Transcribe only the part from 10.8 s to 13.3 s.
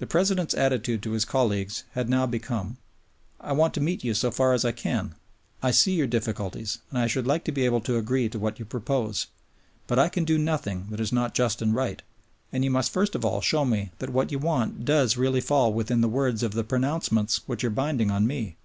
that is not just and right, and you must first of